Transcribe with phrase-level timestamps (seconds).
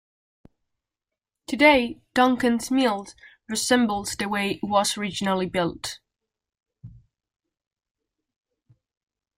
[1.45, 3.13] Today, Duncans Mills
[3.47, 5.99] resembles the way it was originally built.